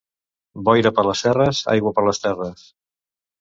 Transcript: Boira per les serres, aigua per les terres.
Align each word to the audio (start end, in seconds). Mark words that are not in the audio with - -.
Boira 0.69 0.91
per 0.99 1.03
les 1.07 1.21
serres, 1.25 1.59
aigua 1.75 1.93
per 1.99 2.05
les 2.09 2.23
terres. 2.25 2.65